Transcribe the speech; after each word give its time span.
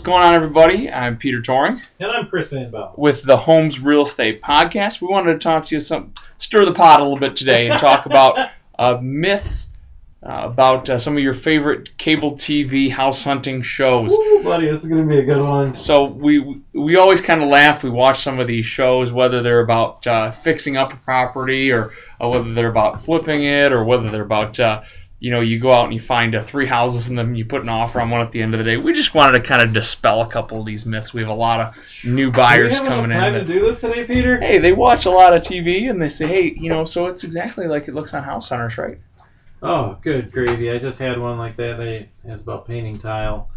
What's 0.00 0.08
going 0.08 0.22
on, 0.22 0.32
everybody? 0.32 0.90
I'm 0.90 1.18
Peter 1.18 1.42
Toring 1.42 1.78
And 1.98 2.10
I'm 2.10 2.26
Chris 2.26 2.48
Van 2.48 2.70
Bell. 2.70 2.94
with 2.96 3.22
the 3.22 3.36
Homes 3.36 3.80
Real 3.80 4.00
Estate 4.00 4.40
Podcast. 4.40 5.02
We 5.02 5.08
wanted 5.08 5.34
to 5.34 5.38
talk 5.40 5.66
to 5.66 5.74
you 5.74 5.80
some, 5.80 6.14
stir 6.38 6.64
the 6.64 6.72
pot 6.72 7.00
a 7.00 7.02
little 7.02 7.18
bit 7.18 7.36
today, 7.36 7.68
and 7.68 7.78
talk 7.78 8.06
about 8.06 8.48
uh, 8.78 8.98
myths 8.98 9.78
uh, 10.22 10.32
about 10.38 10.88
uh, 10.88 10.96
some 10.96 11.18
of 11.18 11.22
your 11.22 11.34
favorite 11.34 11.98
cable 11.98 12.32
TV 12.32 12.90
house 12.90 13.22
hunting 13.22 13.60
shows. 13.60 14.14
Ooh, 14.14 14.40
buddy, 14.42 14.68
this 14.68 14.82
is 14.82 14.88
going 14.88 15.06
to 15.06 15.06
be 15.06 15.20
a 15.20 15.24
good 15.26 15.46
one. 15.46 15.74
So 15.74 16.04
we 16.04 16.62
we 16.72 16.96
always 16.96 17.20
kind 17.20 17.42
of 17.42 17.50
laugh. 17.50 17.84
We 17.84 17.90
watch 17.90 18.20
some 18.20 18.40
of 18.40 18.46
these 18.46 18.64
shows, 18.64 19.12
whether 19.12 19.42
they're 19.42 19.60
about 19.60 20.06
uh, 20.06 20.30
fixing 20.30 20.78
up 20.78 20.94
a 20.94 20.96
property, 20.96 21.72
or, 21.72 21.90
whether 22.18 22.54
they're 22.54 22.70
about 22.70 23.04
flipping 23.04 23.44
it, 23.44 23.70
or 23.70 23.84
whether 23.84 24.08
they're 24.08 24.22
about 24.22 24.58
uh, 24.58 24.80
you 25.20 25.30
know 25.30 25.40
you 25.40 25.58
go 25.60 25.70
out 25.72 25.84
and 25.84 25.94
you 25.94 26.00
find 26.00 26.34
uh, 26.34 26.40
three 26.42 26.66
houses 26.66 27.08
and 27.08 27.16
then 27.18 27.34
you 27.36 27.44
put 27.44 27.62
an 27.62 27.68
offer 27.68 28.00
on 28.00 28.10
one 28.10 28.22
at 28.22 28.32
the 28.32 28.42
end 28.42 28.54
of 28.54 28.58
the 28.58 28.64
day. 28.64 28.76
We 28.78 28.92
just 28.94 29.14
wanted 29.14 29.32
to 29.38 29.40
kind 29.46 29.62
of 29.62 29.72
dispel 29.72 30.22
a 30.22 30.26
couple 30.26 30.58
of 30.58 30.66
these 30.66 30.84
myths. 30.86 31.12
We 31.14 31.20
have 31.20 31.30
a 31.30 31.34
lot 31.34 31.60
of 31.60 32.04
new 32.04 32.30
Do 32.32 32.36
buyers 32.38 32.70
we 32.70 32.74
have 32.78 32.86
coming 32.86 33.04
enough 33.10 33.20
time 33.22 33.34
in. 33.34 33.46
to 33.46 33.52
do 33.52 33.60
this 33.60 33.80
today, 33.80 34.04
Peter? 34.04 34.40
hey, 34.40 34.58
they 34.58 34.72
watch 34.72 35.04
a 35.06 35.10
lot 35.10 35.34
of 35.34 35.42
TV 35.42 35.88
and 35.90 36.00
they 36.02 36.08
say, 36.08 36.26
hey, 36.26 36.52
you 36.56 36.68
know, 36.70 36.84
so 36.84 37.06
it's 37.06 37.22
exactly 37.24 37.66
like 37.68 37.86
it 37.86 37.94
looks 37.94 38.14
on 38.14 38.22
House 38.24 38.48
Hunters, 38.48 38.76
right? 38.78 38.98
Oh, 39.62 39.98
good 40.00 40.32
gravy. 40.32 40.70
I 40.70 40.78
just 40.78 40.98
had 40.98 41.18
one 41.18 41.36
like 41.38 41.56
that. 41.56 41.76
They 41.76 41.96
it 41.96 42.08
was 42.24 42.40
about 42.40 42.66
painting 42.66 42.98
tile. 42.98 43.50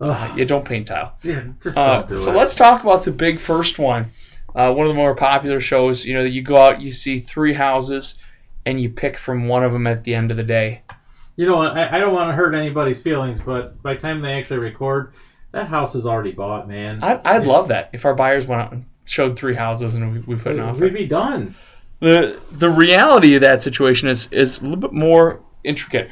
Ugh. 0.00 0.38
You 0.38 0.44
don't 0.44 0.64
paint 0.64 0.88
tile. 0.88 1.14
Yeah, 1.22 1.42
just 1.62 1.76
Uh, 1.76 1.98
don't 1.98 2.08
do 2.08 2.16
so 2.16 2.32
it. 2.32 2.36
let's 2.36 2.54
talk 2.54 2.82
about 2.82 3.04
the 3.04 3.12
big 3.12 3.38
first 3.38 3.78
one. 3.78 4.06
Uh, 4.54 4.72
one 4.72 4.86
of 4.86 4.90
the 4.90 4.96
more 4.96 5.14
popular 5.14 5.60
shows. 5.60 6.04
You 6.04 6.14
know, 6.14 6.22
you 6.22 6.42
go 6.42 6.56
out, 6.56 6.80
you 6.80 6.90
see 6.90 7.20
three 7.20 7.52
houses, 7.52 8.18
and 8.66 8.80
you 8.80 8.90
pick 8.90 9.18
from 9.18 9.48
one 9.48 9.64
of 9.64 9.72
them 9.72 9.86
at 9.86 10.04
the 10.04 10.14
end 10.14 10.30
of 10.30 10.36
the 10.36 10.42
day. 10.42 10.82
You 11.36 11.46
know? 11.46 11.62
I, 11.62 11.96
I 11.96 12.00
don't 12.00 12.12
want 12.12 12.28
to 12.30 12.34
hurt 12.34 12.54
anybody's 12.54 13.00
feelings, 13.00 13.40
but 13.40 13.82
by 13.82 13.94
the 13.94 14.00
time 14.00 14.20
they 14.20 14.34
actually 14.38 14.58
record, 14.60 15.12
that 15.52 15.68
house 15.68 15.94
is 15.94 16.06
already 16.06 16.32
bought, 16.32 16.68
man. 16.68 17.02
I'd, 17.02 17.26
I'd 17.26 17.46
Yeah. 17.46 17.52
love 17.52 17.68
that 17.68 17.90
if 17.92 18.04
our 18.04 18.14
buyers 18.14 18.46
went 18.46 18.62
out 18.62 18.72
and 18.72 18.84
showed 19.06 19.36
three 19.36 19.54
houses 19.54 19.94
and 19.94 20.12
we, 20.12 20.18
we 20.20 20.36
put 20.40 20.52
an 20.52 20.60
offer. 20.60 20.84
We'd 20.84 20.94
be 20.94 21.06
done. 21.06 21.54
the 22.00 22.38
the 22.52 22.70
reality 22.70 23.34
of 23.34 23.40
that 23.42 23.62
situation 23.62 24.08
is 24.08 24.32
is 24.32 24.58
a 24.58 24.62
little 24.62 24.76
bit 24.76 24.92
more 24.92 25.40
intricate. 25.64 26.10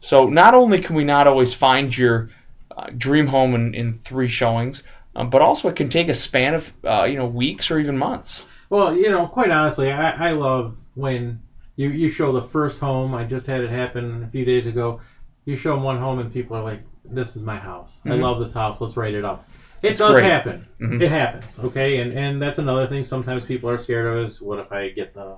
So 0.00 0.26
not 0.28 0.54
only 0.54 0.80
can 0.80 0.96
we 0.96 1.04
not 1.04 1.26
always 1.26 1.52
find 1.54 1.96
your 1.96 2.30
uh, 2.76 2.86
dream 2.96 3.26
home 3.26 3.54
in, 3.54 3.74
in 3.74 3.98
three 3.98 4.28
showings, 4.28 4.84
um, 5.14 5.30
but 5.30 5.42
also 5.42 5.68
it 5.68 5.76
can 5.76 5.88
take 5.88 6.08
a 6.08 6.14
span 6.14 6.54
of 6.54 6.72
uh, 6.84 7.06
you 7.10 7.16
know 7.18 7.26
weeks 7.26 7.70
or 7.70 7.78
even 7.78 7.98
months. 7.98 8.44
Well, 8.70 8.96
you 8.96 9.10
know, 9.10 9.26
quite 9.26 9.50
honestly, 9.50 9.90
I, 9.90 10.30
I 10.30 10.32
love 10.32 10.76
when 10.94 11.40
you, 11.78 11.88
you 11.90 12.08
show 12.08 12.32
the 12.32 12.42
first 12.42 12.80
home. 12.80 13.14
I 13.14 13.22
just 13.24 13.46
had 13.46 13.60
it 13.62 13.70
happen 13.70 14.24
a 14.24 14.26
few 14.26 14.44
days 14.44 14.66
ago. 14.66 15.00
You 15.44 15.56
show 15.56 15.74
them 15.74 15.84
one 15.84 15.98
home 15.98 16.18
and 16.18 16.32
people 16.32 16.56
are 16.56 16.62
like, 16.64 16.80
"This 17.04 17.36
is 17.36 17.42
my 17.42 17.56
house. 17.56 18.00
I 18.04 18.08
Mhm. 18.10 18.20
love 18.20 18.40
this 18.40 18.52
house. 18.52 18.80
Let's 18.80 18.96
write 18.96 19.14
it 19.14 19.24
up." 19.24 19.48
It 19.80 19.92
It's 19.92 20.00
does 20.00 20.12
great. 20.14 20.24
happen. 20.24 20.66
Mhm. 20.80 21.00
It 21.00 21.08
happens. 21.08 21.56
Okay, 21.58 22.00
and 22.00 22.12
and 22.12 22.42
that's 22.42 22.58
another 22.58 22.88
thing. 22.88 23.04
Sometimes 23.04 23.44
people 23.44 23.70
are 23.70 23.78
scared 23.78 24.06
of 24.18 24.24
is 24.26 24.42
what 24.42 24.58
if 24.58 24.72
I 24.72 24.88
get 24.88 25.14
the 25.14 25.36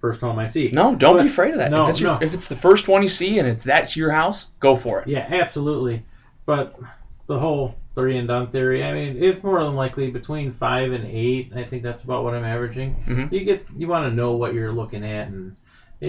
first 0.00 0.22
home 0.22 0.38
I 0.38 0.46
see? 0.46 0.70
No, 0.72 0.94
don't 0.96 1.16
But- 1.18 1.22
be 1.24 1.28
afraid 1.28 1.52
of 1.52 1.58
that. 1.58 1.70
no, 1.70 1.84
if, 1.84 1.90
it's 1.90 2.00
your, 2.00 2.12
no. 2.12 2.18
if 2.22 2.32
it's 2.34 2.48
the 2.48 2.56
first 2.56 2.88
one 2.88 3.02
you 3.02 3.08
see 3.08 3.38
and 3.38 3.46
it's 3.46 3.64
that's 3.64 3.94
your 3.96 4.10
house, 4.10 4.46
go 4.60 4.74
for 4.76 5.00
it. 5.02 5.08
Yeah, 5.08 5.26
absolutely. 5.30 6.02
But 6.46 6.78
the 7.26 7.38
whole 7.38 7.74
three 7.94 8.16
and 8.16 8.26
done 8.26 8.48
theory, 8.48 8.82
I 8.82 8.92
mean, 8.92 9.22
it's 9.22 9.42
more 9.42 9.62
than 9.62 9.76
likely 9.76 10.10
between 10.10 10.52
five 10.52 10.92
and 10.92 11.04
eight. 11.06 11.52
I 11.54 11.62
think 11.62 11.82
that's 11.82 12.02
about 12.04 12.24
what 12.24 12.34
I'm 12.34 12.44
averaging. 12.44 12.96
Mhm. 13.06 13.32
You 13.32 13.44
get 13.44 13.66
you 13.76 13.86
want 13.86 14.10
to 14.10 14.14
know 14.16 14.32
what 14.32 14.52
you're 14.54 14.72
looking 14.72 15.04
at 15.04 15.28
and 15.28 15.56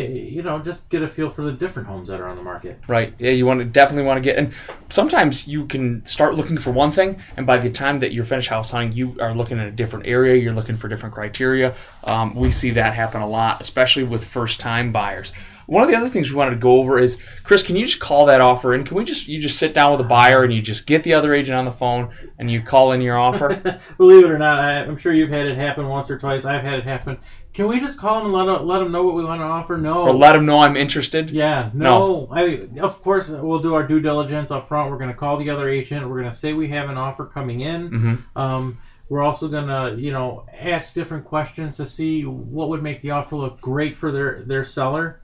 you 0.04 0.44
know 0.44 0.60
just 0.60 0.90
get 0.90 1.04
a 1.04 1.08
feel 1.08 1.30
for 1.30 1.42
the 1.42 1.52
different 1.52 1.88
homes 1.88 2.08
that 2.10 2.20
are 2.20 2.28
on 2.28 2.36
the 2.36 2.44
market. 2.44 2.80
Right. 2.88 3.14
Yeah, 3.20 3.32
you 3.32 3.46
want 3.46 3.60
to 3.60 3.66
definitely 3.66 4.04
want 4.04 4.18
to 4.18 4.22
get 4.22 4.38
and 4.38 4.54
sometimes 4.90 5.48
you 5.48 5.66
can 5.66 6.06
start 6.06 6.36
looking 6.36 6.58
for 6.58 6.72
one 6.72 6.92
thing 6.92 7.22
and 7.38 7.46
by 7.46 7.58
the 7.58 7.70
time 7.70 8.00
that 8.00 8.14
you're 8.14 8.26
finished 8.26 8.50
house 8.50 8.72
hunting, 8.72 8.94
you 8.94 9.18
are 9.20 9.34
looking 9.34 9.60
at 9.60 9.68
a 9.68 9.72
different 9.72 10.08
area, 10.08 10.36
you're 10.36 10.54
looking 10.54 10.78
for 10.78 10.88
different 10.88 11.16
criteria. 11.16 11.76
Um, 12.04 12.36
we 12.36 12.52
see 12.52 12.72
that 12.72 12.94
happen 12.94 13.22
a 13.22 13.28
lot, 13.28 13.62
especially 13.62 14.04
with 14.04 14.26
first 14.26 14.60
time 14.60 14.92
buyers. 14.92 15.34
One 15.68 15.84
of 15.84 15.90
the 15.90 15.96
other 15.96 16.10
things 16.10 16.30
we 16.30 16.36
wanted 16.36 16.52
to 16.52 16.58
go 16.58 16.78
over 16.80 16.98
is 17.00 17.20
Chris, 17.44 17.64
can 17.64 17.76
you 17.76 17.86
just 17.86 18.00
call 18.00 18.26
that 18.28 18.42
offer 18.42 18.74
in? 18.74 18.84
Can 18.84 18.98
we 18.98 19.04
just 19.04 19.28
you 19.28 19.42
just 19.42 19.58
sit 19.58 19.74
down 19.74 19.92
with 19.92 20.02
a 20.02 20.06
buyer 20.06 20.44
and 20.44 20.54
you 20.54 20.62
just 20.62 20.86
get 20.86 21.04
the 21.04 21.14
other 21.16 21.34
agent 21.34 21.58
on 21.58 21.66
the 21.66 21.72
phone 21.72 22.14
and 22.38 22.50
you 22.50 22.62
call 22.62 22.92
in 22.92 23.02
your 23.02 23.18
offer? 23.18 23.80
Believe 23.98 24.26
it 24.26 24.32
or 24.32 24.38
not, 24.38 24.60
I, 24.60 24.80
I'm 24.82 24.98
sure 24.98 25.14
you've 25.14 25.30
had 25.30 25.46
it 25.48 25.56
happen 25.56 25.88
once 25.88 26.10
or 26.10 26.18
twice. 26.18 26.46
I've 26.46 26.64
had 26.64 26.80
it 26.80 26.84
happen. 26.86 27.18
Can 27.54 27.68
we 27.68 27.80
just 27.80 27.98
call 27.98 28.18
them 28.24 28.34
and 28.36 28.48
let 28.50 28.66
let 28.66 28.80
them 28.80 28.92
know 28.92 29.04
what 29.04 29.16
we 29.16 29.24
want 29.24 29.40
to 29.40 29.46
offer? 29.46 29.78
No. 29.78 30.04
or 30.08 30.14
let 30.14 30.34
them 30.34 30.46
know 30.46 30.60
I'm 30.60 30.76
interested? 30.76 31.30
Yeah, 31.30 31.70
no. 31.74 32.28
I 32.32 32.68
of 32.82 33.02
course 33.02 33.30
we'll 33.30 33.60
do 33.62 33.76
our 33.76 33.84
due 33.84 34.02
diligence 34.02 34.52
up 34.52 34.68
front. 34.68 34.92
We're 34.92 34.98
going 34.98 35.10
to 35.10 35.16
call 35.16 35.38
the 35.38 35.50
other 35.50 35.70
agent. 35.70 36.08
We're 36.08 36.20
going 36.20 36.32
to 36.32 36.38
say 36.38 36.54
we 36.54 36.68
have 36.70 36.90
an 36.90 36.98
offer 36.98 37.26
coming 37.26 37.62
in. 37.62 37.90
Mhm. 37.90 38.24
Um, 38.36 38.78
we're 39.08 39.22
also 39.22 39.48
going 39.48 39.68
to, 39.68 40.02
you 40.02 40.12
know, 40.12 40.46
ask 40.52 40.94
different 40.94 41.26
questions 41.26 41.78
to 41.78 41.86
see 41.86 42.24
what 42.24 42.70
would 42.70 42.82
make 42.82 43.02
the 43.02 43.12
offer 43.12 43.36
look 43.36 43.62
great 43.62 43.96
for 43.96 44.12
their 44.12 44.44
their 44.44 44.64
seller. 44.64 45.22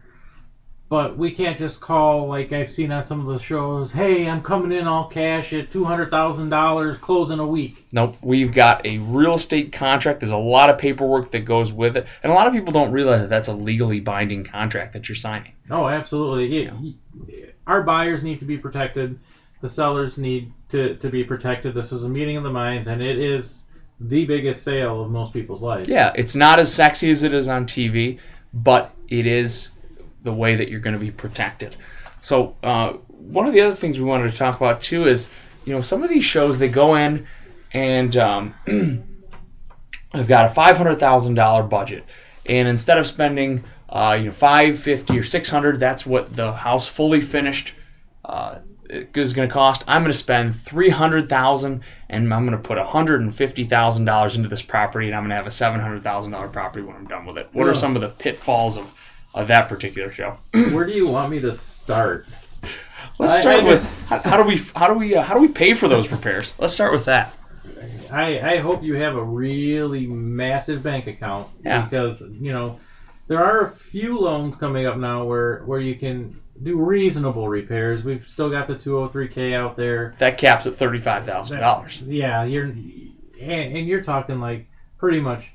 But 0.91 1.15
we 1.15 1.31
can't 1.31 1.57
just 1.57 1.79
call 1.79 2.27
like 2.27 2.51
I've 2.51 2.69
seen 2.69 2.91
on 2.91 3.01
some 3.05 3.21
of 3.21 3.27
the 3.27 3.39
shows. 3.39 3.93
Hey, 3.93 4.27
I'm 4.27 4.41
coming 4.41 4.77
in 4.77 4.87
all 4.87 5.07
cash 5.07 5.53
at 5.53 5.71
two 5.71 5.85
hundred 5.85 6.11
thousand 6.11 6.49
dollars, 6.49 6.97
closing 6.97 7.39
a 7.39 7.47
week. 7.47 7.85
Nope. 7.93 8.17
We've 8.21 8.53
got 8.53 8.85
a 8.85 8.97
real 8.97 9.35
estate 9.35 9.71
contract. 9.71 10.19
There's 10.19 10.33
a 10.33 10.37
lot 10.37 10.69
of 10.69 10.79
paperwork 10.79 11.31
that 11.31 11.45
goes 11.45 11.71
with 11.71 11.95
it. 11.95 12.07
And 12.21 12.29
a 12.29 12.35
lot 12.35 12.47
of 12.47 12.51
people 12.51 12.73
don't 12.73 12.91
realize 12.91 13.21
that 13.21 13.29
that's 13.29 13.47
a 13.47 13.53
legally 13.53 14.01
binding 14.01 14.43
contract 14.43 14.91
that 14.91 15.07
you're 15.07 15.15
signing. 15.15 15.53
Oh, 15.69 15.87
absolutely. 15.87 16.65
Yeah. 16.65 16.73
Our 17.65 17.83
buyers 17.83 18.21
need 18.21 18.41
to 18.41 18.45
be 18.45 18.57
protected. 18.57 19.17
The 19.61 19.69
sellers 19.69 20.17
need 20.17 20.51
to, 20.71 20.97
to 20.97 21.09
be 21.09 21.23
protected. 21.23 21.73
This 21.73 21.93
is 21.93 22.03
a 22.03 22.09
meeting 22.09 22.35
of 22.35 22.43
the 22.43 22.51
minds, 22.51 22.87
and 22.87 23.01
it 23.01 23.17
is 23.17 23.63
the 24.01 24.25
biggest 24.25 24.63
sale 24.63 25.01
of 25.01 25.09
most 25.09 25.31
people's 25.31 25.61
lives. 25.61 25.87
Yeah, 25.87 26.11
it's 26.13 26.35
not 26.35 26.59
as 26.59 26.73
sexy 26.73 27.11
as 27.11 27.23
it 27.23 27.33
is 27.33 27.47
on 27.47 27.65
TV, 27.65 28.19
but 28.53 28.93
it 29.07 29.25
is 29.25 29.69
the 30.21 30.33
way 30.33 30.55
that 30.55 30.69
you're 30.69 30.79
going 30.79 30.93
to 30.93 30.99
be 30.99 31.11
protected. 31.11 31.75
So, 32.21 32.55
uh, 32.63 32.93
one 33.07 33.47
of 33.47 33.53
the 33.53 33.61
other 33.61 33.75
things 33.75 33.99
we 33.99 34.05
wanted 34.05 34.31
to 34.31 34.37
talk 34.37 34.57
about 34.57 34.81
too 34.81 35.05
is, 35.05 35.29
you 35.65 35.73
know, 35.73 35.81
some 35.81 36.03
of 36.03 36.09
these 36.09 36.23
shows 36.23 36.59
they 36.59 36.69
go 36.69 36.95
in 36.95 37.27
and 37.73 38.15
um, 38.17 38.53
they've 38.65 40.27
got 40.27 40.45
a 40.45 40.49
five 40.49 40.77
hundred 40.77 40.99
thousand 40.99 41.35
dollar 41.35 41.63
budget, 41.63 42.03
and 42.45 42.67
instead 42.67 42.97
of 42.97 43.07
spending, 43.07 43.63
uh, 43.89 44.17
you 44.19 44.25
know, 44.25 44.31
five 44.31 44.79
fifty 44.79 45.17
or 45.17 45.23
six 45.23 45.49
hundred, 45.49 45.79
that's 45.79 46.05
what 46.05 46.35
the 46.35 46.51
house 46.51 46.87
fully 46.87 47.21
finished. 47.21 47.73
Uh, 48.23 48.59
is 48.91 49.33
going 49.33 49.47
to 49.47 49.53
cost. 49.53 49.83
I'm 49.87 50.01
going 50.01 50.11
to 50.11 50.17
spend 50.17 50.55
three 50.55 50.89
hundred 50.89 51.29
thousand, 51.29 51.83
and 52.09 52.33
I'm 52.33 52.45
going 52.45 52.61
to 52.61 52.67
put 52.67 52.77
hundred 52.77 53.21
and 53.21 53.33
fifty 53.33 53.63
thousand 53.63 54.05
dollars 54.05 54.35
into 54.35 54.49
this 54.49 54.61
property, 54.61 55.07
and 55.07 55.15
I'm 55.15 55.23
going 55.23 55.29
to 55.29 55.35
have 55.35 55.47
a 55.47 55.51
seven 55.51 55.79
hundred 55.79 56.03
thousand 56.03 56.33
dollar 56.33 56.49
property 56.49 56.85
when 56.85 56.95
I'm 56.95 57.07
done 57.07 57.25
with 57.25 57.37
it. 57.37 57.49
What 57.53 57.67
are 57.67 57.73
some 57.73 57.95
of 57.95 58.01
the 58.01 58.09
pitfalls 58.09 58.77
of, 58.77 59.10
of 59.33 59.47
that 59.47 59.69
particular 59.69 60.11
show? 60.11 60.37
Where 60.51 60.85
do 60.85 60.91
you 60.91 61.07
want 61.07 61.31
me 61.31 61.39
to 61.41 61.53
start? 61.53 62.25
Let's 63.19 63.35
I- 63.35 63.41
start 63.41 63.55
I 63.63 63.67
with 63.67 63.81
just- 63.81 64.05
how, 64.05 64.19
how 64.19 64.37
do 64.37 64.43
we 64.43 64.57
how 64.75 64.87
do 64.87 64.93
we 64.95 65.15
uh, 65.15 65.21
how 65.21 65.35
do 65.35 65.41
we 65.41 65.47
pay 65.47 65.73
for 65.73 65.87
those 65.87 66.11
repairs? 66.11 66.53
Let's 66.59 66.73
start 66.73 66.91
with 66.93 67.05
that. 67.05 67.33
I, 68.11 68.39
I 68.39 68.57
hope 68.57 68.83
you 68.83 68.95
have 68.95 69.15
a 69.15 69.23
really 69.23 70.05
massive 70.07 70.83
bank 70.83 71.07
account 71.07 71.47
Yeah. 71.63 71.83
because 71.85 72.19
you 72.19 72.51
know 72.51 72.79
there 73.27 73.43
are 73.43 73.61
a 73.61 73.69
few 73.69 74.19
loans 74.19 74.55
coming 74.55 74.85
up 74.85 74.97
now 74.97 75.23
where 75.25 75.59
where 75.63 75.79
you 75.79 75.95
can 75.95 76.39
do 76.61 76.77
reasonable 76.77 77.47
repairs. 77.47 78.03
We've 78.03 78.27
still 78.27 78.49
got 78.49 78.67
the 78.67 78.75
203k 78.75 79.53
out 79.53 79.75
there. 79.77 80.13
That 80.19 80.37
caps 80.37 80.67
at 80.67 80.75
thirty 80.75 80.99
five 80.99 81.25
thousand 81.25 81.59
dollars. 81.59 82.01
Yeah, 82.01 82.43
you're 82.43 82.65
and, 82.65 82.97
and 83.39 83.87
you're 83.87 84.03
talking 84.03 84.39
like 84.39 84.67
pretty 84.97 85.19
much, 85.19 85.51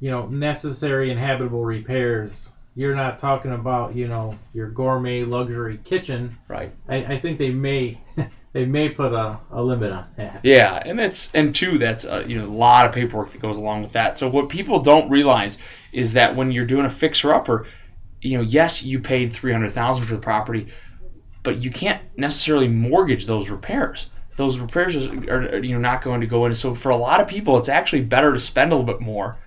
you 0.00 0.10
know, 0.10 0.26
necessary 0.26 1.10
and 1.10 1.18
habitable 1.20 1.64
repairs. 1.64 2.48
You're 2.74 2.94
not 2.94 3.18
talking 3.18 3.52
about 3.52 3.94
you 3.96 4.08
know 4.08 4.38
your 4.54 4.68
gourmet 4.70 5.24
luxury 5.24 5.78
kitchen. 5.82 6.38
Right. 6.48 6.72
I, 6.88 6.96
I 7.04 7.18
think 7.18 7.38
they 7.38 7.50
may 7.50 8.00
they 8.52 8.64
may 8.64 8.88
put 8.88 9.12
a, 9.12 9.38
a 9.50 9.62
limit 9.62 9.92
on 9.92 10.06
that. 10.16 10.40
Yeah, 10.42 10.80
and 10.84 11.00
it's 11.00 11.34
and 11.34 11.54
two, 11.54 11.78
that's 11.78 12.04
uh, 12.04 12.24
you 12.26 12.38
know 12.38 12.46
a 12.46 12.54
lot 12.54 12.86
of 12.86 12.92
paperwork 12.92 13.32
that 13.32 13.40
goes 13.40 13.56
along 13.56 13.82
with 13.82 13.92
that. 13.92 14.16
So 14.16 14.28
what 14.28 14.48
people 14.48 14.80
don't 14.80 15.10
realize 15.10 15.58
is 15.92 16.14
that 16.14 16.36
when 16.36 16.52
you're 16.52 16.66
doing 16.66 16.86
a 16.86 16.90
fixer 16.90 17.34
upper, 17.34 17.66
you 18.20 18.38
know, 18.38 18.44
yes, 18.44 18.82
you 18.82 19.00
paid 19.00 19.32
three 19.32 19.52
hundred 19.52 19.70
thousand 19.70 20.04
for 20.04 20.14
the 20.14 20.20
property, 20.20 20.68
but 21.42 21.62
you 21.62 21.70
can't 21.70 22.02
necessarily 22.16 22.68
mortgage 22.68 23.26
those 23.26 23.50
repairs. 23.50 24.10
Those 24.36 24.58
repairs 24.58 24.96
are, 25.06 25.56
are 25.56 25.64
you 25.64 25.74
know 25.74 25.80
not 25.80 26.02
going 26.02 26.20
to 26.20 26.26
go 26.26 26.46
in. 26.46 26.54
So 26.54 26.74
for 26.74 26.90
a 26.90 26.96
lot 26.96 27.20
of 27.20 27.28
people, 27.28 27.58
it's 27.58 27.68
actually 27.68 28.02
better 28.02 28.32
to 28.32 28.40
spend 28.40 28.72
a 28.72 28.76
little 28.76 28.92
bit 28.92 29.00
more 29.00 29.38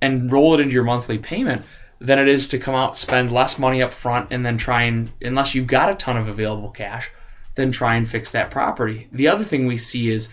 and 0.00 0.30
roll 0.30 0.54
it 0.54 0.60
into 0.60 0.74
your 0.74 0.84
monthly 0.84 1.18
payment 1.18 1.64
than 2.00 2.18
it 2.18 2.28
is 2.28 2.48
to 2.48 2.58
come 2.58 2.74
out 2.74 2.96
spend 2.96 3.32
less 3.32 3.58
money 3.58 3.82
up 3.82 3.92
front 3.92 4.28
and 4.30 4.44
then 4.44 4.58
try 4.58 4.82
and 4.82 5.10
unless 5.22 5.54
you've 5.54 5.66
got 5.66 5.90
a 5.90 5.94
ton 5.94 6.16
of 6.16 6.28
available 6.28 6.70
cash 6.70 7.10
then 7.54 7.72
try 7.72 7.96
and 7.96 8.06
fix 8.06 8.32
that 8.32 8.50
property. 8.50 9.08
The 9.12 9.28
other 9.28 9.44
thing 9.44 9.66
we 9.66 9.78
see 9.78 10.08
is 10.08 10.28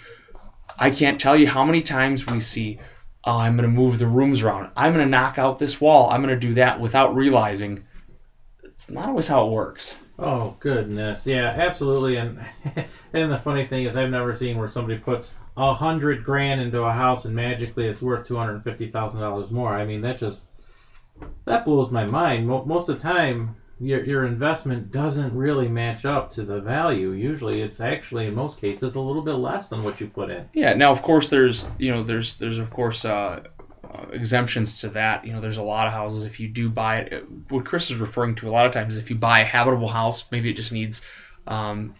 i 0.78 0.90
can't 0.90 1.20
tell 1.20 1.38
you 1.38 1.48
how 1.48 1.64
many 1.64 1.82
times 1.82 2.26
we 2.26 2.40
see 2.40 2.80
oh, 3.24 3.38
i'm 3.38 3.56
going 3.56 3.70
to 3.70 3.76
move 3.76 4.00
the 4.00 4.08
rooms 4.08 4.42
around. 4.42 4.72
I'm 4.76 4.94
going 4.94 5.06
to 5.06 5.10
knock 5.10 5.40
out 5.40 5.60
this 5.60 5.80
wall. 5.80 6.10
I'm 6.10 6.22
going 6.22 6.38
to 6.38 6.48
do 6.48 6.56
that 6.56 6.80
without 6.80 7.16
realizing 7.16 7.86
it's 8.64 8.90
not 8.90 9.10
always 9.10 9.28
how 9.28 9.48
it 9.48 9.52
works. 9.52 9.96
Oh 10.20 10.56
goodness, 10.60 11.26
yeah, 11.26 11.48
absolutely. 11.48 12.18
And 12.18 12.40
and 13.14 13.32
the 13.32 13.38
funny 13.38 13.66
thing 13.66 13.86
is, 13.86 13.96
I've 13.96 14.10
never 14.10 14.36
seen 14.36 14.58
where 14.58 14.68
somebody 14.68 15.00
puts 15.00 15.32
a 15.56 15.74
hundred 15.74 16.24
grand 16.24 16.62
into 16.62 16.82
a 16.82 16.92
house 16.92 17.26
and 17.26 17.36
magically 17.36 17.88
it's 17.88 18.02
worth 18.02 18.28
two 18.28 18.36
hundred 18.36 18.64
fifty 18.64 18.90
thousand 18.90 19.22
dollars 19.22 19.52
more. 19.52 19.74
I 19.74 19.86
mean, 19.86 20.02
that 20.02 20.18
just 20.18 20.44
that 21.46 21.66
blows 21.66 21.92
my 21.92 22.06
mind. 22.06 22.48
Most 22.48 22.90
of 22.90 22.98
the 22.98 23.02
time, 23.02 23.56
your 23.80 24.04
your 24.04 24.26
investment 24.26 24.92
doesn't 24.92 25.36
really 25.36 25.68
match 25.68 26.06
up 26.06 26.32
to 26.32 26.44
the 26.44 26.62
value. 26.62 27.12
Usually, 27.12 27.62
it's 27.62 27.80
actually 27.82 28.28
in 28.28 28.36
most 28.36 28.60
cases 28.60 28.96
a 28.96 29.00
little 29.00 29.22
bit 29.22 29.34
less 29.34 29.70
than 29.70 29.84
what 29.84 30.00
you 30.00 30.08
put 30.08 30.30
in. 30.30 30.48
Yeah. 30.54 30.74
Now, 30.74 30.92
of 30.92 31.02
course, 31.02 31.28
there's 31.28 31.70
you 31.78 31.92
know 31.92 32.04
there's 32.04 32.36
there's 32.36 32.60
of 32.60 32.70
course 32.70 33.06
uh, 33.06 33.44
uh, 33.84 34.06
exemptions 34.12 34.82
to 34.82 34.90
that. 34.90 35.26
You 35.26 35.34
know, 35.34 35.42
there's 35.42 35.58
a 35.58 35.64
lot 35.64 35.88
of 35.88 35.94
houses 35.94 36.26
if 36.26 36.40
you 36.40 36.48
do 36.48 36.70
buy 36.70 37.00
it. 37.00 37.14
uh, 37.14 37.26
What 37.50 37.66
Chris 37.66 37.92
is 37.92 37.98
referring 37.98 38.36
to 38.36 38.50
a 38.50 38.52
lot 38.52 38.66
of 38.66 38.72
times 38.72 38.96
is 38.96 39.04
if 39.04 39.10
you 39.10 39.16
buy 39.16 39.42
a 39.42 39.46
habitable 39.46 39.90
house, 39.90 40.24
maybe 40.32 40.50
it 40.50 40.54
just 40.54 40.72
needs 40.72 41.02
um, 41.48 41.96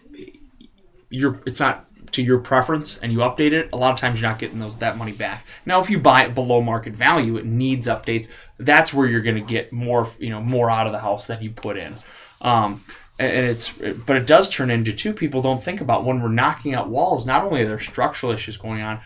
your 1.10 1.42
it's 1.46 1.60
not 1.60 1.86
to 2.14 2.24
your 2.24 2.40
preference 2.40 2.98
and 2.98 3.12
you 3.12 3.20
update 3.20 3.52
it. 3.52 3.70
A 3.74 3.78
lot 3.78 3.94
of 3.94 4.00
times 4.00 4.20
you're 4.20 4.30
not 4.30 4.40
getting 4.40 4.60
those 4.60 4.78
that 4.78 4.98
money 4.98 5.12
back. 5.12 5.46
Now, 5.66 5.82
if 5.82 5.90
you 5.90 6.00
buy 6.00 6.26
it 6.26 6.36
below 6.36 6.62
market 6.62 6.94
value, 6.94 7.38
it 7.38 7.46
needs 7.46 7.88
updates. 7.88 8.30
That's 8.58 8.94
where 8.94 9.08
you're 9.08 9.22
going 9.22 9.36
to 9.36 9.42
get 9.42 9.72
more 9.74 10.10
you 10.20 10.30
know 10.30 10.42
more 10.42 10.70
out 10.70 10.88
of 10.88 10.94
the 10.94 11.00
house 11.00 11.28
than 11.28 11.42
you 11.42 11.52
put 11.52 11.78
in. 11.78 11.94
Um, 12.42 12.84
and 13.20 13.46
it's 13.46 13.72
but 13.72 14.18
it 14.18 14.26
does 14.26 14.50
turn 14.50 14.72
into 14.72 14.92
two 14.92 15.14
people 15.14 15.42
don't 15.42 15.62
think 15.62 15.82
about 15.82 16.04
when 16.04 16.22
we're 16.22 16.30
knocking 16.30 16.74
out 16.74 16.90
walls 16.90 17.26
not 17.26 17.46
only 17.46 17.62
are 17.62 17.68
there 17.68 17.80
structural 17.80 18.32
issues 18.32 18.58
going 18.58 18.82
on 18.82 19.00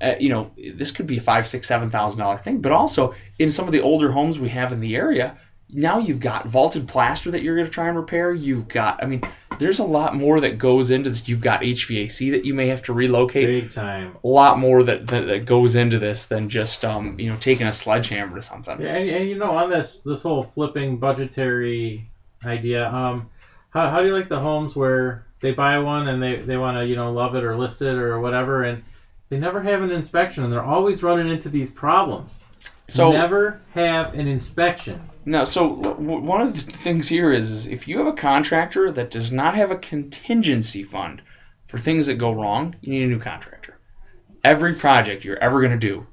uh, 0.00 0.14
you 0.18 0.30
know 0.30 0.50
this 0.56 0.90
could 0.90 1.06
be 1.06 1.18
a 1.18 1.20
five 1.20 1.46
six 1.46 1.68
seven 1.68 1.90
thousand 1.90 2.18
dollar 2.18 2.38
thing 2.38 2.62
but 2.62 2.72
also 2.72 3.14
in 3.38 3.52
some 3.52 3.66
of 3.66 3.72
the 3.72 3.82
older 3.82 4.10
homes 4.10 4.40
we 4.40 4.48
have 4.48 4.72
in 4.72 4.80
the 4.80 4.96
area 4.96 5.36
now 5.68 5.98
you've 5.98 6.20
got 6.20 6.46
vaulted 6.46 6.88
plaster 6.88 7.32
that 7.32 7.42
you're 7.42 7.54
going 7.54 7.66
to 7.66 7.72
try 7.72 7.88
and 7.88 7.98
repair 7.98 8.32
you've 8.32 8.66
got 8.66 9.02
i 9.02 9.06
mean 9.06 9.22
there's 9.60 9.78
a 9.78 9.84
lot 9.84 10.16
more 10.16 10.40
that 10.40 10.58
goes 10.58 10.90
into 10.90 11.10
this 11.10 11.28
you've 11.28 11.40
got 11.42 11.60
hvac 11.60 12.30
that 12.32 12.44
you 12.44 12.54
may 12.54 12.68
have 12.68 12.82
to 12.82 12.92
relocate 12.92 13.46
Big 13.46 13.70
time. 13.70 14.16
a 14.24 14.26
lot 14.26 14.58
more 14.58 14.82
that, 14.82 15.06
that, 15.06 15.26
that 15.26 15.44
goes 15.44 15.76
into 15.76 15.98
this 15.98 16.26
than 16.26 16.48
just 16.48 16.84
um, 16.84 17.20
you 17.20 17.30
know 17.30 17.36
taking 17.36 17.66
a 17.66 17.72
sledgehammer 17.72 18.36
to 18.36 18.42
something 18.42 18.80
Yeah, 18.80 18.94
and, 18.96 19.08
and 19.08 19.28
you 19.28 19.38
know, 19.38 19.52
on 19.52 19.70
this 19.70 19.98
this 19.98 20.22
whole 20.22 20.42
flipping 20.42 20.96
budgetary 20.96 22.10
idea, 22.44 22.90
um, 22.90 23.28
how, 23.68 23.90
how 23.90 24.00
do 24.00 24.08
you 24.08 24.14
like 24.14 24.30
the 24.30 24.40
homes 24.40 24.74
where 24.74 25.26
they 25.40 25.52
buy 25.52 25.78
one 25.78 26.08
and 26.08 26.22
they, 26.22 26.36
they 26.36 26.56
want 26.56 26.78
to 26.78 26.86
you 26.86 26.96
know 26.96 27.12
love 27.12 27.34
it 27.34 27.44
or 27.44 27.56
list 27.56 27.82
it 27.82 27.96
or 27.96 28.18
whatever, 28.18 28.64
and 28.64 28.82
they 29.28 29.38
never 29.38 29.60
have 29.60 29.82
an 29.82 29.90
inspection 29.90 30.42
and 30.42 30.52
they're 30.52 30.64
always 30.64 31.02
running 31.02 31.28
into 31.28 31.50
these 31.50 31.70
problems. 31.70 32.42
So 32.88 33.12
never 33.12 33.60
have 33.74 34.14
an 34.14 34.26
inspection. 34.26 35.00
No, 35.24 35.44
so 35.44 35.76
w- 35.76 36.20
one 36.20 36.40
of 36.40 36.54
the 36.54 36.60
things 36.72 37.08
here 37.08 37.30
is, 37.32 37.50
is 37.50 37.66
if 37.66 37.88
you 37.88 37.98
have 37.98 38.06
a 38.06 38.12
contractor 38.14 38.90
that 38.90 39.10
does 39.10 39.30
not 39.30 39.54
have 39.54 39.70
a 39.70 39.76
contingency 39.76 40.82
fund 40.82 41.22
for 41.66 41.78
things 41.78 42.06
that 42.06 42.14
go 42.14 42.32
wrong, 42.32 42.74
you 42.80 42.92
need 42.92 43.04
a 43.04 43.06
new 43.08 43.18
contractor. 43.18 43.76
Every 44.42 44.74
project 44.74 45.24
you're 45.24 45.38
ever 45.38 45.60
going 45.60 45.78
to 45.78 45.78
do 45.78 46.06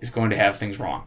is 0.00 0.10
going 0.10 0.30
to 0.30 0.36
have 0.36 0.58
things 0.58 0.78
wrong. 0.78 1.06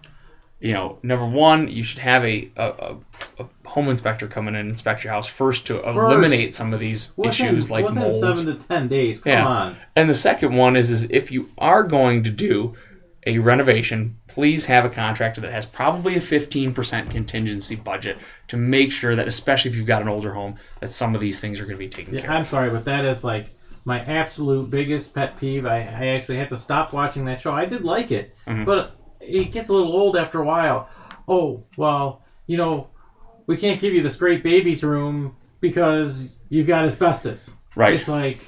You 0.60 0.74
know, 0.74 1.00
number 1.04 1.26
one, 1.26 1.70
you 1.70 1.84
should 1.84 2.00
have 2.00 2.24
a, 2.24 2.52
a, 2.56 2.96
a, 3.40 3.46
home 3.66 3.90
inspector 3.90 4.28
come 4.28 4.48
in 4.48 4.56
and 4.56 4.70
inspect 4.70 5.04
your 5.04 5.12
house 5.14 5.28
first 5.28 5.68
to 5.68 5.82
eliminate 5.82 6.54
some 6.56 6.74
of 6.74 6.80
these 6.80 7.12
Within, 7.18 7.48
issues 7.48 7.72
like 7.72 7.86
within 7.86 8.04
mold. 8.04 8.14
seven 8.16 8.46
to 8.46 8.54
ten 8.68 8.88
days. 8.88 9.20
Come 9.22 9.32
Yeah. 9.32 9.48
on. 9.48 9.78
And 9.96 10.10
the 10.10 10.14
second 10.16 10.56
one 10.56 10.76
is, 10.76 10.92
is 10.92 11.10
if 11.10 11.32
you 11.32 11.50
are 11.58 11.84
going 11.84 12.26
to 12.26 12.30
do 12.30 12.76
a 13.26 13.38
renovation, 13.38 14.18
please 14.28 14.66
have 14.66 14.86
a 14.86 14.90
contractor 14.90 15.42
that 15.42 15.52
has 15.52 15.66
probably 15.66 16.16
a 16.16 16.20
15% 16.22 17.12
contingency 17.12 17.76
budget 17.76 18.18
to 18.48 18.58
make 18.58 18.92
sure 18.92 19.16
that, 19.16 19.28
especially 19.28 19.70
if 19.72 19.78
you've 19.78 19.86
got 19.86 20.02
an 20.02 20.08
older 20.08 20.34
home, 20.34 20.56
that 20.80 20.92
some 20.92 21.14
of 21.14 21.22
these 21.22 21.40
things 21.40 21.60
are 21.60 21.66
going 21.66 21.76
to 21.76 21.80
be 21.80 21.88
taken 21.88 22.14
Yeah, 22.16 22.22
care 22.22 22.32
I'm 22.32 22.42
of. 22.42 22.48
sorry, 22.48 22.70
but 22.72 22.86
that 22.86 23.06
is 23.06 23.24
like 23.24 23.46
my 23.86 24.00
absolute 24.00 24.70
biggest 24.70 25.14
pet 25.14 25.38
peeve. 25.40 25.66
I, 25.66 25.78
I 25.78 26.08
actually 26.08 26.38
had 26.38 26.50
to 26.50 26.58
stop 26.58 26.94
watching 26.94 27.26
that 27.26 27.42
show. 27.42 27.54
I 27.54 27.66
did 27.66 27.84
like 27.84 28.12
it, 28.12 28.34
Mhm. 28.48 28.66
but 28.66 28.96
it 29.20 29.52
gets 29.52 29.70
a 29.70 29.74
little 29.74 29.92
old 29.94 30.18
after 30.18 30.40
a 30.40 30.46
while. 30.46 30.90
Oh, 31.28 31.64
well, 31.78 32.22
you 32.48 32.58
know, 32.58 32.88
we 33.46 33.56
can't 33.58 33.80
give 33.80 33.94
you 33.94 34.02
this 34.02 34.16
great 34.16 34.44
baby's 34.44 34.84
room 34.84 35.36
because 35.60 36.28
you've 36.50 36.68
got 36.68 36.86
asbestos. 36.86 37.52
Right. 37.76 37.94
It's 37.94 38.08
like, 38.08 38.42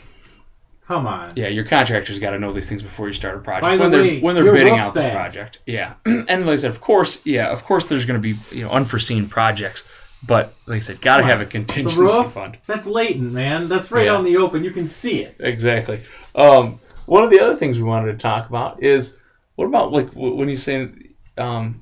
come 0.88 1.08
on. 1.08 1.34
Yeah, 1.36 1.48
your 1.48 1.66
contractor's 1.66 2.20
got 2.20 2.32
to 2.32 2.40
know 2.40 2.52
these 2.54 2.68
things 2.70 2.82
before 2.84 3.08
you 3.08 3.14
start 3.14 3.36
a 3.36 3.40
project. 3.40 3.64
By 3.64 3.78
the 3.78 3.84
when 3.84 3.92
way, 3.92 4.10
they're 4.16 4.22
when 4.22 4.36
they're 4.36 4.44
bidding 4.54 4.74
out 4.78 4.94
this 4.94 5.04
bad. 5.04 5.14
project. 5.14 5.60
Yeah. 5.66 5.94
and 6.06 6.28
like 6.46 6.54
I 6.54 6.56
said, 6.58 6.72
of 6.72 6.82
course, 6.82 7.26
yeah, 7.26 7.52
of 7.52 7.64
course 7.64 7.86
there's 7.86 8.06
going 8.06 8.22
to 8.22 8.34
be, 8.34 8.36
you 8.56 8.64
know, 8.66 8.72
unforeseen 8.72 9.28
projects, 9.30 9.84
but 10.28 10.54
like 10.68 10.78
I 10.78 10.80
said, 10.80 11.02
got 11.02 11.18
to 11.18 11.24
have 11.24 11.38
on. 11.38 11.42
a 11.42 11.46
The 11.46 11.52
contingency 11.52 12.00
roof, 12.02 12.32
fund. 12.34 12.58
that's 12.68 12.88
latent, 12.88 13.32
man. 13.32 13.70
That's 13.70 13.92
right 13.92 14.06
Yeah. 14.06 14.18
in 14.20 14.24
the 14.26 14.38
open. 14.38 14.64
You 14.64 14.72
can 14.72 14.88
see 14.88 15.22
it. 15.24 15.36
Exactly. 15.40 16.00
Um, 16.36 16.80
one 17.06 17.24
of 17.24 17.30
the 17.30 17.40
other 17.42 17.56
things 17.56 17.78
we 17.78 17.84
wanted 17.84 18.14
to 18.14 18.18
talk 18.18 18.48
about 18.50 18.82
is 18.84 19.18
what 19.56 19.66
about 19.66 19.92
like 19.92 20.10
when 20.14 20.50
you 20.50 20.56
say 20.58 20.90
um, 21.38 21.82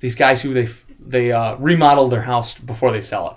these 0.00 0.16
guys 0.16 0.42
who 0.42 0.52
they 0.54 0.68
they 1.00 1.30
uh, 1.32 1.54
remodel 1.56 2.08
their 2.08 2.22
house 2.22 2.56
before 2.58 2.90
they 2.92 3.00
sell 3.00 3.30
it. 3.30 3.36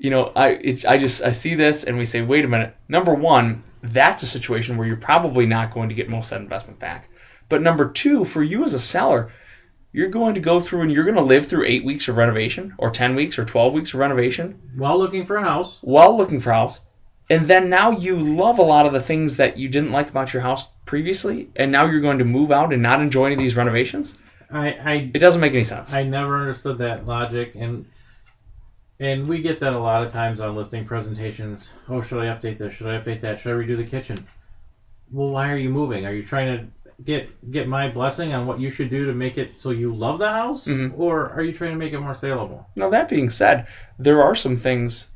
You 0.00 0.10
know, 0.10 0.32
I 0.36 0.48
it's 0.50 0.84
I 0.84 0.98
just 0.98 1.22
I 1.22 1.32
see 1.32 1.54
this 1.54 1.84
and 1.84 1.96
we 1.98 2.04
say, 2.04 2.22
wait 2.22 2.44
a 2.44 2.48
minute. 2.48 2.76
Number 2.88 3.14
one, 3.14 3.62
that's 3.82 4.22
a 4.22 4.26
situation 4.26 4.76
where 4.76 4.86
you're 4.86 4.96
probably 4.96 5.46
not 5.46 5.72
going 5.72 5.88
to 5.88 5.94
get 5.94 6.08
most 6.08 6.26
of 6.26 6.30
that 6.30 6.42
investment 6.42 6.78
back. 6.78 7.08
But 7.48 7.62
number 7.62 7.90
two, 7.90 8.24
for 8.24 8.42
you 8.42 8.64
as 8.64 8.74
a 8.74 8.80
seller, 8.80 9.32
you're 9.92 10.08
going 10.08 10.34
to 10.34 10.40
go 10.40 10.60
through 10.60 10.82
and 10.82 10.92
you're 10.92 11.04
going 11.04 11.16
to 11.16 11.22
live 11.22 11.46
through 11.46 11.64
eight 11.64 11.84
weeks 11.84 12.08
of 12.08 12.16
renovation, 12.16 12.74
or 12.76 12.90
ten 12.90 13.14
weeks, 13.14 13.38
or 13.38 13.44
twelve 13.44 13.72
weeks 13.72 13.94
of 13.94 14.00
renovation, 14.00 14.60
While 14.76 14.98
looking 14.98 15.24
for 15.24 15.36
a 15.36 15.42
house, 15.42 15.78
while 15.80 16.16
looking 16.16 16.40
for 16.40 16.50
a 16.50 16.56
house, 16.56 16.80
and 17.30 17.48
then 17.48 17.70
now 17.70 17.92
you 17.92 18.16
love 18.16 18.58
a 18.58 18.62
lot 18.62 18.86
of 18.86 18.92
the 18.92 19.00
things 19.00 19.38
that 19.38 19.56
you 19.56 19.68
didn't 19.68 19.92
like 19.92 20.10
about 20.10 20.32
your 20.32 20.42
house 20.42 20.68
previously, 20.84 21.48
and 21.56 21.72
now 21.72 21.86
you're 21.86 22.00
going 22.00 22.18
to 22.18 22.24
move 22.24 22.52
out 22.52 22.72
and 22.72 22.82
not 22.82 23.00
enjoy 23.00 23.26
any 23.26 23.34
of 23.34 23.40
these 23.40 23.56
renovations. 23.56 24.18
I, 24.50 24.72
I 24.72 25.10
It 25.14 25.18
doesn't 25.18 25.40
make 25.40 25.54
any 25.54 25.64
sense. 25.64 25.94
I 25.94 26.02
never 26.02 26.38
understood 26.38 26.78
that 26.78 27.06
logic, 27.06 27.54
and 27.54 27.86
and 29.00 29.26
we 29.26 29.40
get 29.40 29.60
that 29.60 29.72
a 29.72 29.78
lot 29.78 30.02
of 30.02 30.12
times 30.12 30.40
on 30.40 30.56
listing 30.56 30.84
presentations. 30.84 31.70
Oh, 31.88 32.02
should 32.02 32.20
I 32.22 32.26
update 32.26 32.58
this? 32.58 32.74
Should 32.74 32.86
I 32.86 32.98
update 32.98 33.20
that? 33.22 33.38
Should 33.38 33.52
I 33.52 33.64
redo 33.64 33.76
the 33.76 33.84
kitchen? 33.84 34.26
Well, 35.10 35.30
why 35.30 35.50
are 35.52 35.56
you 35.56 35.70
moving? 35.70 36.06
Are 36.06 36.12
you 36.12 36.24
trying 36.24 36.58
to 36.58 36.66
get 37.04 37.50
get 37.50 37.68
my 37.68 37.88
blessing 37.88 38.32
on 38.32 38.46
what 38.46 38.58
you 38.58 38.70
should 38.70 38.88
do 38.90 39.06
to 39.06 39.12
make 39.12 39.36
it 39.36 39.58
so 39.58 39.70
you 39.70 39.94
love 39.94 40.18
the 40.18 40.30
house, 40.30 40.66
Mhm. 40.66 40.92
or 40.96 41.30
are 41.30 41.42
you 41.42 41.52
trying 41.52 41.72
to 41.72 41.76
make 41.76 41.92
it 41.92 42.00
more 42.00 42.14
saleable? 42.14 42.66
Now 42.74 42.90
that 42.90 43.08
being 43.08 43.28
said, 43.30 43.66
there 43.98 44.22
are 44.22 44.34
some 44.34 44.56
things 44.56 45.10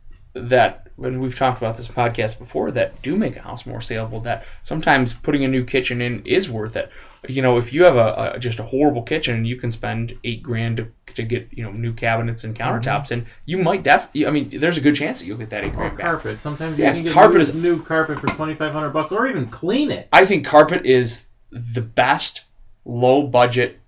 that 0.49 0.87
when 0.97 1.21
we've 1.21 1.37
talked 1.37 1.59
about 1.59 1.77
this 1.79 1.89
podcast 1.89 2.39
before 2.39 2.71
that 2.73 3.01
do 3.01 3.17
make 3.17 3.37
a 3.37 3.41
house 3.41 3.65
more 3.65 3.81
saleable. 3.81 4.21
That 4.21 4.45
sometimes 4.63 5.15
putting 5.15 5.45
a 5.45 5.49
new 5.49 5.65
kitchen 5.65 6.03
in 6.03 6.27
is 6.27 6.51
worth 6.51 6.77
it. 6.77 6.91
You 7.29 7.43
know, 7.43 7.59
if 7.59 7.73
you 7.73 7.85
have 7.85 7.97
a, 7.97 8.33
a 8.35 8.39
just 8.39 8.59
a 8.59 8.63
horrible 8.63 9.03
kitchen, 9.03 9.45
you 9.45 9.57
can 9.57 9.73
spend 9.73 10.19
eight 10.25 10.43
grand 10.43 10.79
to, 10.79 10.89
to 11.15 11.23
get 11.23 11.49
you 11.53 11.65
know 11.65 11.71
new 11.73 11.93
cabinets 11.93 12.45
and 12.45 12.55
countertops, 12.57 13.05
mm-hmm. 13.09 13.15
and 13.15 13.27
you 13.47 13.59
might 13.59 13.83
def. 13.83 14.09
I 14.27 14.31
mean, 14.31 14.51
there's 14.51 14.79
a 14.79 14.81
good 14.81 14.95
chance 14.95 15.21
that 15.21 15.27
you'll 15.27 15.39
get 15.39 15.51
that 15.51 15.65
eight 15.65 15.73
Or 15.73 15.77
grand 15.77 15.97
back. 15.97 16.07
carpet. 16.07 16.39
Sometimes 16.39 16.79
Yeah, 16.79 16.89
you 16.89 16.95
can 16.95 17.03
get 17.05 17.13
carpet 17.15 17.37
new, 17.37 17.41
is- 17.41 17.55
new 17.55 17.83
carpet 17.83 18.21
for 18.21 18.27
twenty 18.29 18.55
five 18.55 18.73
hundred 18.73 18.91
bucks, 18.91 19.13
or 19.13 19.27
even 19.27 19.47
clean 19.47 19.91
it. 19.91 20.09
I 20.13 20.25
think 20.25 20.47
carpet 20.47 20.87
is 20.87 21.23
the 21.51 21.83
best 21.83 22.43
low 22.85 23.27
budget 23.27 23.79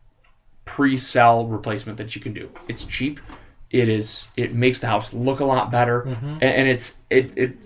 pre-sell 0.64 1.47
replacement 1.47 1.99
that 1.99 2.14
you 2.14 2.23
can 2.23 2.32
do. 2.32 2.50
It's 2.68 2.85
cheap. 2.85 3.21
It 3.73 3.88
is. 3.88 4.29
It 4.37 4.55
makes 4.55 4.79
the 4.81 4.87
house 4.87 5.12
look 5.12 5.41
a 5.41 5.45
lot 5.45 5.71
better, 5.73 6.02
Mhm. 6.02 6.33
and, 6.35 6.43
and 6.43 6.69
it's 6.69 6.97
it, 7.11 7.33
it 7.37 7.57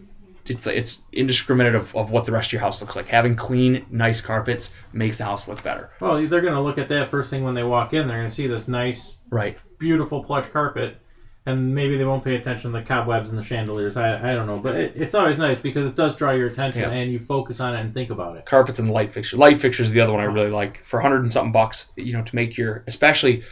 it's 0.47 0.67
it's 0.69 1.03
indiscriminate 1.13 1.75
of, 1.75 1.95
of 1.97 2.13
what 2.13 2.25
the 2.25 2.31
rest 2.33 2.49
of 2.49 2.53
your 2.53 2.61
house 2.63 2.81
looks 2.81 2.95
like. 2.95 3.09
Having 3.09 3.35
clean, 3.37 3.85
nice 3.91 4.21
carpets 4.21 4.71
makes 4.93 5.19
the 5.19 5.25
house 5.25 5.49
look 5.49 5.63
better. 5.65 5.91
Well, 6.01 6.25
they're 6.29 6.41
gonna 6.43 6.63
look 6.63 6.79
at 6.79 6.89
that 6.91 7.11
first 7.11 7.31
thing 7.31 7.43
when 7.43 7.55
they 7.55 7.65
walk 7.65 7.93
in. 7.93 8.07
They're 8.07 8.19
gonna 8.19 8.31
see 8.31 8.47
this 8.47 8.69
nice 8.69 9.17
Right. 9.31 9.59
beautiful 9.81 10.23
plush 10.23 10.47
carpet, 10.47 10.99
and 11.45 11.75
maybe 11.75 11.97
they 11.97 12.05
won't 12.05 12.23
pay 12.23 12.37
attention 12.37 12.71
to 12.73 12.79
the 12.79 12.85
cobwebs 12.85 13.31
and 13.31 13.39
the 13.39 13.43
chandeliers. 13.43 13.97
I, 13.97 14.31
I 14.31 14.35
don't 14.37 14.47
know, 14.47 14.59
but 14.61 14.77
it, 14.77 14.93
it's 14.95 15.17
always 15.17 15.39
nice 15.39 15.59
because 15.59 15.87
it 15.87 15.97
does 15.97 16.15
draw 16.15 16.31
your 16.31 16.47
attention 16.47 16.83
Yeah. 16.83 16.91
and 16.91 17.11
you 17.11 17.19
focus 17.19 17.59
on 17.59 17.75
it 17.75 17.81
and 17.81 17.93
think 17.93 18.11
about 18.11 18.37
it. 18.37 18.47
Carpets 18.47 18.79
and 18.79 18.89
light 18.93 19.13
fixture. 19.13 19.37
Light 19.39 19.59
fixtures 19.59 19.89
is 19.89 19.93
the 19.93 20.03
other 20.03 20.13
one 20.13 20.21
I 20.21 20.27
really 20.27 20.51
like. 20.51 20.85
For 20.85 21.01
a 21.01 21.03
hundred 21.03 21.23
and 21.23 21.33
something 21.33 21.51
bucks, 21.51 21.91
you 21.97 22.13
know, 22.13 22.23
to 22.23 22.37
make 22.37 22.57
your 22.57 22.85
especially 22.87 23.43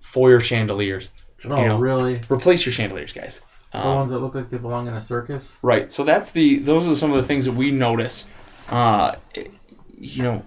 foyer 0.00 0.40
chandeliers. 0.40 1.10
Oh, 1.44 1.56
You 1.60 1.68
know, 1.68 1.78
really? 1.78 2.20
Replace 2.30 2.64
your 2.66 2.72
chandeliers, 2.72 3.12
guys. 3.12 3.40
The 3.72 3.78
Um, 3.86 3.94
ones 3.96 4.10
that 4.10 4.18
look 4.18 4.34
like 4.34 4.50
they 4.50 4.58
belong 4.58 4.88
in 4.88 4.94
a 4.94 5.00
circus? 5.00 5.56
Right. 5.62 5.90
So 5.90 6.04
that's 6.04 6.32
the 6.32 6.58
those 6.58 6.88
are 6.88 6.96
some 6.96 7.10
of 7.12 7.16
the 7.18 7.22
things 7.22 7.44
that 7.44 7.52
we 7.52 7.70
notice. 7.70 8.26
Uh, 8.68 9.16
you 9.96 10.22
know, 10.22 10.42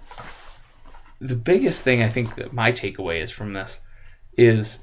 the 1.21 1.35
biggest 1.35 1.83
thing 1.83 2.01
I 2.03 2.09
think 2.09 2.35
that 2.35 2.53
my 2.53 2.71
takeaway 2.71 3.21
is 3.21 3.31
from 3.31 3.53
this 3.53 3.79
is 4.37 4.77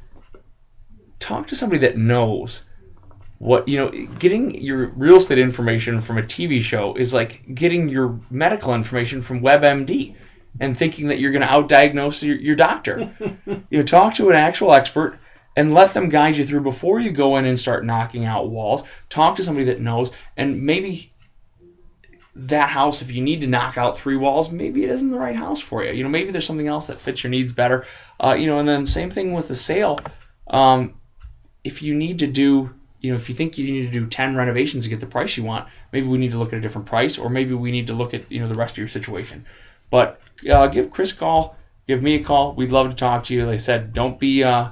talk 1.19 1.49
to 1.49 1.57
somebody 1.57 1.81
that 1.81 1.99
knows 1.99 2.63
what 3.39 3.69
you 3.69 3.79
know. 3.79 3.91
Getting 3.91 4.61
your 4.63 4.87
real 4.89 5.17
estate 5.17 5.39
information 5.39 6.01
from 6.01 6.19
a 6.19 6.23
TV 6.23 6.63
show 6.63 6.95
is 6.95 7.13
like 7.13 7.43
getting 7.55 7.89
your 7.89 8.21
medical 8.31 8.75
information 8.75 9.21
from 9.23 9.41
WebMD 9.43 10.15
and 10.59 10.77
thinking 10.77 11.09
that 11.09 11.21
you're 11.21 11.33
going 11.33 11.43
to 11.43 11.49
outdiagnose 11.49 12.23
your, 12.23 12.37
your 12.37 12.57
doctor. 12.57 13.15
you 13.71 13.79
know, 13.79 13.83
talk 13.83 14.15
to 14.15 14.31
an 14.31 14.37
actual 14.37 14.73
expert 14.73 15.19
and 15.61 15.75
let 15.75 15.93
them 15.93 16.09
guide 16.09 16.39
you 16.39 16.47
through 16.47 16.63
before 16.63 16.99
you 16.99 17.11
go 17.11 17.37
in 17.37 17.45
and 17.45 17.59
start 17.59 17.85
knocking 17.85 18.25
out 18.25 18.49
walls. 18.49 18.83
Talk 19.11 19.37
to 19.37 19.45
somebody 19.45 19.67
that 19.67 19.79
knows, 19.79 20.11
and 20.35 20.63
maybe 20.63 21.13
that 22.35 22.71
house, 22.71 23.03
if 23.03 23.11
you 23.11 23.21
need 23.21 23.43
to 23.43 23.47
knock 23.47 23.77
out 23.77 23.99
three 23.99 24.17
walls, 24.17 24.51
maybe 24.51 24.83
it 24.85 24.89
isn't 24.89 25.11
the 25.11 25.19
right 25.19 25.37
house 25.37 25.61
for 25.61 25.85
you. 25.85 25.93
You 25.93 26.03
know, 26.03 26.09
maybe 26.09 26.31
there's 26.31 26.47
something 26.47 26.67
else 26.67 26.87
that 26.87 26.99
fits 26.99 27.23
your 27.23 27.31
needs 27.31 27.53
better. 27.53 27.85
Uh, 28.19 28.37
you 28.39 28.47
know, 28.47 28.59
and 28.59 28.67
then 28.67 28.87
same 28.87 29.11
thing 29.11 29.35
with 29.35 29.49
the 29.49 29.55
sale. 29.55 30.01
Um, 30.47 30.95
if 31.63 31.83
you 31.83 31.95
need 31.95 32.21
to 32.21 32.27
do, 32.27 32.73
you 33.03 33.11
know, 33.11 33.17
if 33.17 33.29
you 33.29 33.35
think 33.35 33.59
you 33.59 33.71
need 33.71 33.85
to 33.85 33.93
do 33.93 34.07
10 34.07 34.37
renovations 34.37 34.85
to 34.85 34.91
get 34.91 35.01
the 35.01 35.07
price 35.07 35.37
you 35.37 35.45
want, 35.45 35.69
maybe 35.93 36.07
we 36.07 36.17
need 36.17 36.31
to 36.31 36.39
look 36.39 36.55
at 36.55 36.59
a 36.59 36.63
different 36.63 36.87
price, 36.87 37.19
or 37.19 37.29
maybe 37.29 37.53
we 37.53 37.71
need 37.71 37.89
to 37.89 37.93
look 37.93 38.15
at, 38.15 38.33
you 38.33 38.41
know, 38.41 38.49
the 38.49 38.55
rest 38.55 38.73
of 38.73 38.79
your 38.79 38.89
situation. 38.89 39.45
But 39.91 40.23
uh, 40.51 40.69
give 40.69 40.91
Chris 40.91 41.13
a 41.13 41.17
call, 41.17 41.55
give 41.87 42.03
me 42.03 42.15
a 42.15 42.25
call. 42.25 42.55
We'd 42.55 42.71
love 42.71 42.89
to 42.89 42.97
talk 42.97 43.25
to 43.25 43.35
you. 43.35 43.45
Like 43.45 43.57
I 43.57 43.59
said, 43.59 43.93
don't 43.93 44.19
be 44.19 44.43
uh, 44.43 44.71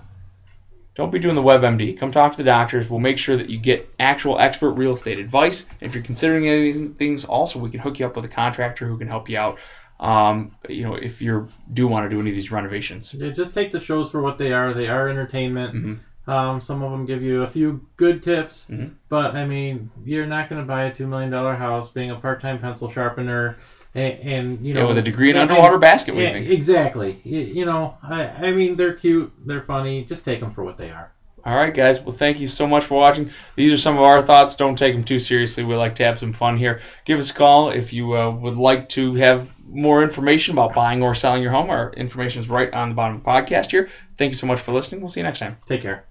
don't 0.98 1.12
be 1.12 1.20
doing 1.20 1.36
the 1.36 1.42
WebMD. 1.42 1.96
Come 1.96 2.10
talk 2.10 2.32
to 2.32 2.38
the 2.38 2.44
doctors. 2.44 2.90
We'll 2.90 2.98
make 2.98 3.18
sure 3.18 3.36
that 3.36 3.48
you 3.48 3.56
get 3.56 3.88
actual 4.00 4.36
expert 4.38 4.72
real 4.72 4.92
estate 4.92 5.20
advice. 5.20 5.64
And 5.80 5.88
if 5.88 5.94
you're 5.94 6.02
considering 6.02 6.48
any 6.48 6.70
of 6.70 6.74
these 6.74 6.90
things, 6.96 7.24
also 7.24 7.60
we 7.60 7.70
can 7.70 7.78
hook 7.78 8.00
you 8.00 8.06
up 8.06 8.16
with 8.16 8.24
a 8.24 8.28
contractor 8.28 8.84
who 8.86 8.98
can 8.98 9.06
help 9.06 9.28
you 9.28 9.38
out. 9.38 9.60
Um, 10.00 10.56
you 10.68 10.82
know, 10.82 10.96
if 10.96 11.22
you 11.22 11.48
do 11.72 11.86
want 11.86 12.06
to 12.06 12.10
do 12.10 12.20
any 12.20 12.30
of 12.30 12.36
these 12.36 12.50
renovations. 12.50 13.14
Yeah, 13.14 13.30
just 13.30 13.54
take 13.54 13.70
the 13.70 13.78
shows 13.78 14.10
for 14.10 14.20
what 14.20 14.38
they 14.38 14.52
are. 14.52 14.74
They 14.74 14.88
are 14.88 15.08
entertainment. 15.08 15.74
Mhm. 15.74 15.98
Um, 16.32 16.60
some 16.60 16.82
of 16.82 16.90
them 16.90 17.06
give 17.06 17.22
you 17.22 17.42
a 17.42 17.48
few 17.48 17.86
good 17.96 18.22
tips, 18.22 18.66
Mhm. 18.68 18.90
but 19.08 19.36
I 19.36 19.46
mean, 19.46 19.90
you're 20.04 20.26
not 20.26 20.50
going 20.50 20.60
to 20.60 20.66
buy 20.66 20.84
a 20.84 20.92
two 20.94 21.06
million 21.06 21.30
dollar 21.30 21.54
house 21.54 21.90
being 21.90 22.10
a 22.10 22.16
part-time 22.16 22.58
pencil 22.58 22.90
sharpener, 22.90 23.56
and, 23.94 24.18
and 24.20 24.66
you 24.66 24.74
know, 24.74 24.80
Yeah, 24.82 24.86
with 24.88 24.98
a 24.98 25.02
degree 25.02 25.30
in 25.30 25.36
and- 25.36 25.50
underwater 25.50 25.78
basket 25.78 26.14
Yeah, 26.14 26.32
weaving. 26.34 26.50
exactly. 26.52 27.20
You, 27.24 27.40
you 27.40 27.64
know, 27.64 27.96
I, 28.02 28.24
I 28.26 28.52
mean, 28.52 28.76
they're 28.76 28.94
cute, 28.94 29.32
they're 29.46 29.62
funny. 29.62 30.04
Just 30.04 30.24
take 30.24 30.40
them 30.40 30.52
for 30.52 30.64
what 30.64 30.76
they 30.76 30.90
are. 30.90 31.12
All 31.44 31.54
right, 31.54 31.72
guys. 31.72 32.00
Well, 32.00 32.14
thank 32.14 32.40
you 32.40 32.48
so 32.48 32.66
much 32.66 32.84
for 32.84 32.96
watching. 32.98 33.30
These 33.56 33.72
are 33.72 33.76
some 33.78 33.96
of 33.96 34.02
our 34.02 34.20
thoughts. 34.22 34.56
Don't 34.56 34.76
take 34.76 34.92
them 34.94 35.04
too 35.04 35.18
seriously. 35.20 35.64
We 35.64 35.76
like 35.76 35.94
to 35.94 36.04
have 36.04 36.18
some 36.18 36.32
fun 36.32 36.58
here. 36.58 36.80
Give 37.04 37.18
us 37.18 37.30
a 37.30 37.34
call 37.34 37.70
if 37.70 37.92
you 37.92 38.16
uh, 38.16 38.30
would 38.30 38.56
like 38.56 38.88
to 38.90 39.14
have 39.14 39.48
more 39.66 40.02
information 40.02 40.52
about 40.52 40.74
buying 40.74 41.02
or 41.02 41.14
selling 41.14 41.42
your 41.42 41.52
home. 41.52 41.70
Our 41.70 41.92
information 41.92 42.42
is 42.42 42.48
right 42.48 42.72
on 42.74 42.88
the 42.90 42.94
bottom 42.96 43.16
of 43.18 43.22
the 43.22 43.30
podcast 43.30 43.70
here. 43.70 43.88
Thank 44.18 44.32
you 44.32 44.36
so 44.36 44.46
much 44.46 44.60
for 44.60 44.72
listening. 44.72 45.00
We'll 45.00 45.10
see 45.10 45.20
you 45.20 45.24
next 45.24 45.38
time. 45.38 45.56
Take 45.64 45.80
care. 45.80 46.04